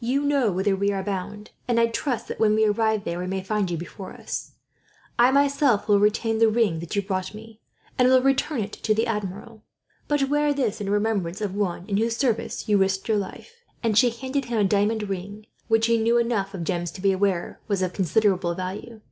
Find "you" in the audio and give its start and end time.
0.00-0.22, 3.70-3.76, 6.96-7.02, 12.70-12.78